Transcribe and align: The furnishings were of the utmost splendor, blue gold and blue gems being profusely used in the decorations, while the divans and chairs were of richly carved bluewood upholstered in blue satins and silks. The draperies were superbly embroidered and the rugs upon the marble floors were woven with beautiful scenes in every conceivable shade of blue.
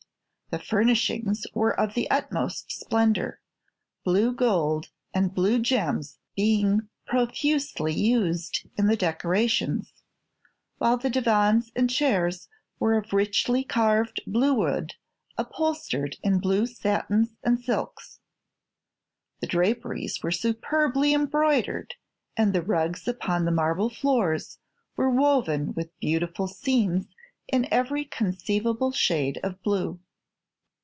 The 0.51 0.59
furnishings 0.59 1.45
were 1.53 1.73
of 1.79 1.93
the 1.93 2.11
utmost 2.11 2.73
splendor, 2.73 3.39
blue 4.03 4.33
gold 4.33 4.89
and 5.13 5.33
blue 5.33 5.59
gems 5.59 6.17
being 6.35 6.89
profusely 7.07 7.93
used 7.93 8.67
in 8.75 8.87
the 8.87 8.97
decorations, 8.97 9.93
while 10.77 10.97
the 10.97 11.09
divans 11.09 11.71
and 11.73 11.89
chairs 11.89 12.49
were 12.79 12.97
of 12.97 13.13
richly 13.13 13.63
carved 13.63 14.21
bluewood 14.27 14.95
upholstered 15.37 16.17
in 16.21 16.39
blue 16.39 16.65
satins 16.65 17.29
and 17.43 17.61
silks. 17.63 18.19
The 19.39 19.47
draperies 19.47 20.21
were 20.21 20.31
superbly 20.31 21.13
embroidered 21.13 21.95
and 22.35 22.51
the 22.51 22.61
rugs 22.61 23.07
upon 23.07 23.45
the 23.45 23.51
marble 23.51 23.89
floors 23.89 24.57
were 24.97 25.09
woven 25.09 25.73
with 25.75 25.97
beautiful 26.01 26.47
scenes 26.47 27.07
in 27.47 27.69
every 27.73 28.03
conceivable 28.03 28.91
shade 28.91 29.39
of 29.43 29.63
blue. 29.63 30.01